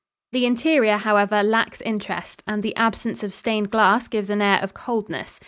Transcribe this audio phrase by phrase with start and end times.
[0.31, 4.73] The interior, however, lacks interest, and the absence of stained glass gives an air of
[4.73, 5.39] coldness.